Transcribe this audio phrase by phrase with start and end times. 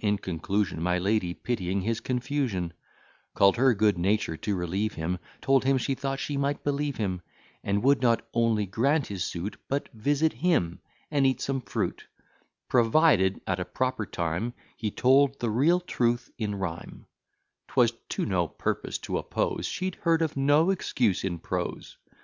[0.00, 2.72] In conclusion, My lady, pitying his confusion,
[3.34, 7.20] Call'd her good nature to relieve him; Told him, she thought she might believe him;
[7.64, 10.78] And would not only grant his suit, But visit him,
[11.10, 12.06] and eat some fruit,
[12.68, 17.06] Provided, at a proper time, He told the real truth in rhyme;
[17.66, 21.96] 'Twas to no purpose to oppose, She'd hear of no excuse in prose.